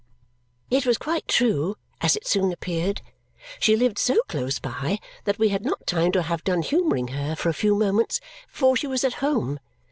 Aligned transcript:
It 0.71 0.87
was 0.87 0.97
quite 0.97 1.27
true, 1.27 1.75
as 2.01 2.15
it 2.15 2.25
soon 2.25 2.51
appeared. 2.51 3.03
She 3.59 3.75
lived 3.75 3.99
so 3.99 4.19
close 4.27 4.57
by 4.57 4.97
that 5.25 5.37
we 5.37 5.49
had 5.49 5.63
not 5.63 5.85
time 5.85 6.11
to 6.13 6.23
have 6.23 6.43
done 6.43 6.63
humouring 6.63 7.09
her 7.09 7.35
for 7.35 7.49
a 7.49 7.53
few 7.53 7.75
moments 7.75 8.19
before 8.51 8.75
she 8.75 8.87
was 8.87 9.03
at 9.03 9.13
home. 9.21 9.59